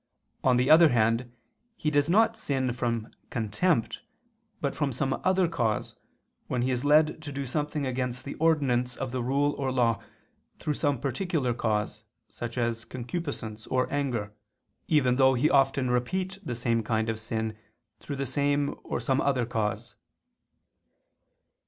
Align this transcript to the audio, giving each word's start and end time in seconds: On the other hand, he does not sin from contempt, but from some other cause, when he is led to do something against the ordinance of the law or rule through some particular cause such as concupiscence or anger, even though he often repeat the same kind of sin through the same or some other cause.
On 0.43 0.57
the 0.57 0.67
other 0.71 0.89
hand, 0.89 1.31
he 1.77 1.91
does 1.91 2.09
not 2.09 2.35
sin 2.35 2.73
from 2.73 3.11
contempt, 3.29 4.01
but 4.59 4.73
from 4.73 4.91
some 4.91 5.21
other 5.23 5.47
cause, 5.47 5.93
when 6.47 6.63
he 6.63 6.71
is 6.71 6.83
led 6.83 7.21
to 7.21 7.31
do 7.31 7.45
something 7.45 7.85
against 7.85 8.25
the 8.25 8.33
ordinance 8.37 8.95
of 8.95 9.11
the 9.11 9.21
law 9.21 9.51
or 9.51 9.67
rule 9.69 10.01
through 10.57 10.73
some 10.73 10.97
particular 10.97 11.53
cause 11.53 12.01
such 12.29 12.57
as 12.57 12.83
concupiscence 12.83 13.67
or 13.67 13.87
anger, 13.93 14.33
even 14.87 15.17
though 15.17 15.35
he 15.35 15.51
often 15.51 15.91
repeat 15.91 16.39
the 16.43 16.55
same 16.55 16.81
kind 16.81 17.07
of 17.07 17.19
sin 17.19 17.55
through 17.99 18.15
the 18.15 18.25
same 18.25 18.73
or 18.83 18.99
some 18.99 19.21
other 19.21 19.45
cause. 19.45 19.93